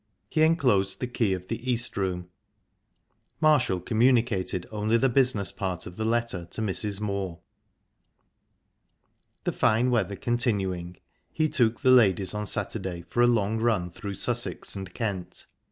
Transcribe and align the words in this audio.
He 0.31 0.41
enclosed 0.41 0.99
the 0.99 1.05
key 1.05 1.31
of 1.35 1.47
the 1.47 1.71
East 1.71 1.95
Room. 1.95 2.27
Marshall 3.39 3.79
communicated 3.79 4.65
only 4.71 4.97
the 4.97 5.09
business 5.09 5.51
part 5.51 5.85
of 5.85 5.95
the 5.95 6.03
letter 6.05 6.47
to 6.49 6.59
Mrs. 6.63 6.99
Moor. 6.99 7.37
The 9.43 9.51
fine 9.51 9.91
weather 9.91 10.15
continuing, 10.15 10.97
he 11.31 11.47
took 11.47 11.81
the 11.81 11.91
ladies 11.91 12.33
on 12.33 12.47
Saturday 12.47 13.03
for 13.09 13.21
a 13.21 13.27
long 13.27 13.59
run 13.59 13.91
through 13.91 14.15
Sussex 14.15 14.75
and 14.75 14.91
Kent. 14.91 15.45